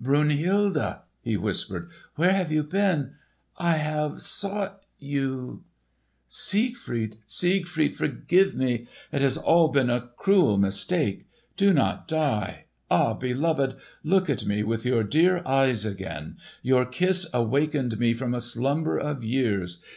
"Brunhilde!" 0.00 1.02
he 1.20 1.36
whispered. 1.36 1.88
"Where 2.16 2.32
have 2.32 2.50
you 2.50 2.64
been? 2.64 3.12
I—have—sought 3.56 4.80
you——" 4.98 5.62
"Siegfried! 6.26 7.18
Siegfried! 7.28 7.94
forgive 7.94 8.56
me! 8.56 8.88
It 9.12 9.22
has 9.22 9.36
all 9.36 9.68
been 9.68 9.88
a 9.88 10.08
cruel 10.16 10.58
mistake! 10.58 11.28
Do 11.56 11.72
not 11.72 12.08
die! 12.08 12.64
Ah, 12.90 13.14
beloved, 13.14 13.76
look 14.02 14.28
at 14.28 14.44
me 14.44 14.64
with 14.64 14.84
your 14.84 15.04
dear 15.04 15.40
eyes 15.46 15.84
again! 15.86 16.38
Your 16.62 16.84
kiss 16.84 17.28
awakened 17.32 17.96
me 18.00 18.12
from 18.12 18.34
a 18.34 18.40
slumber 18.40 18.98
of 18.98 19.22
years. 19.22 19.80